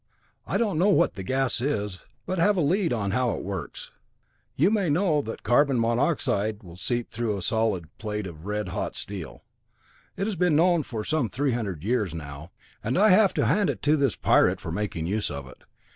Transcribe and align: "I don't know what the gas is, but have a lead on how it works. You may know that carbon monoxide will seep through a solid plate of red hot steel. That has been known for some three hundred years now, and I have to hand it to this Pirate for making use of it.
"I 0.47 0.57
don't 0.57 0.79
know 0.79 0.89
what 0.89 1.13
the 1.13 1.21
gas 1.21 1.61
is, 1.61 1.99
but 2.25 2.39
have 2.39 2.57
a 2.57 2.61
lead 2.61 2.91
on 2.91 3.11
how 3.11 3.35
it 3.35 3.43
works. 3.43 3.91
You 4.55 4.71
may 4.71 4.89
know 4.89 5.21
that 5.21 5.43
carbon 5.43 5.79
monoxide 5.79 6.63
will 6.63 6.75
seep 6.75 7.11
through 7.11 7.37
a 7.37 7.43
solid 7.43 7.85
plate 7.99 8.25
of 8.25 8.47
red 8.47 8.69
hot 8.69 8.95
steel. 8.95 9.43
That 10.15 10.25
has 10.25 10.35
been 10.35 10.55
known 10.55 10.81
for 10.81 11.03
some 11.03 11.27
three 11.29 11.51
hundred 11.51 11.83
years 11.83 12.15
now, 12.15 12.49
and 12.83 12.97
I 12.97 13.09
have 13.09 13.31
to 13.35 13.45
hand 13.45 13.69
it 13.69 13.83
to 13.83 13.95
this 13.95 14.15
Pirate 14.15 14.59
for 14.59 14.71
making 14.71 15.05
use 15.05 15.29
of 15.29 15.45
it. 15.47 15.65